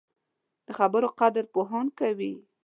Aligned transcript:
د 0.65 0.69
خبرو 0.77 1.07
قدر 1.19 1.43
پوهان 1.53 1.87
کوي 1.99 2.33